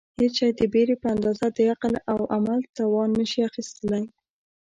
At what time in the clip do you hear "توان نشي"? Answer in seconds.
2.77-3.41